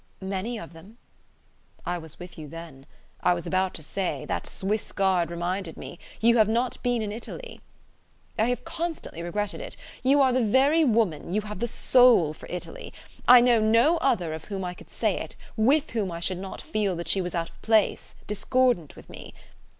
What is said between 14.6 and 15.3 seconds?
I could say